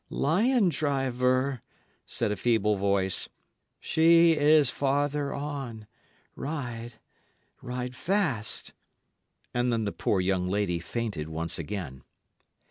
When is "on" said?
5.31-5.85